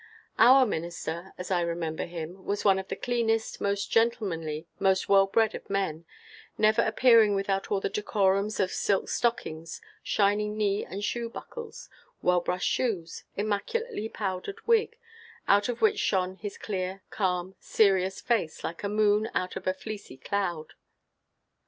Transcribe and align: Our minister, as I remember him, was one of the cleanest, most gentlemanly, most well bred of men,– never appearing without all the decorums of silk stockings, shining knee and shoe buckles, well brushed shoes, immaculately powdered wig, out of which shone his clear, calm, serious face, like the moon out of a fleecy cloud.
Our 0.39 0.65
minister, 0.65 1.31
as 1.37 1.51
I 1.51 1.61
remember 1.61 2.05
him, 2.05 2.43
was 2.43 2.65
one 2.65 2.79
of 2.79 2.87
the 2.87 2.95
cleanest, 2.95 3.61
most 3.61 3.91
gentlemanly, 3.91 4.65
most 4.79 5.07
well 5.07 5.27
bred 5.27 5.53
of 5.53 5.69
men,– 5.69 6.05
never 6.57 6.81
appearing 6.81 7.35
without 7.35 7.69
all 7.71 7.79
the 7.79 7.87
decorums 7.87 8.59
of 8.59 8.71
silk 8.71 9.09
stockings, 9.09 9.79
shining 10.01 10.57
knee 10.57 10.83
and 10.83 11.03
shoe 11.03 11.29
buckles, 11.29 11.87
well 12.23 12.41
brushed 12.41 12.67
shoes, 12.67 13.25
immaculately 13.37 14.09
powdered 14.09 14.65
wig, 14.65 14.97
out 15.47 15.69
of 15.69 15.83
which 15.83 15.99
shone 15.99 16.33
his 16.37 16.57
clear, 16.57 17.03
calm, 17.11 17.53
serious 17.59 18.21
face, 18.21 18.63
like 18.63 18.81
the 18.81 18.89
moon 18.89 19.29
out 19.35 19.55
of 19.55 19.67
a 19.67 19.73
fleecy 19.75 20.17
cloud. 20.17 20.73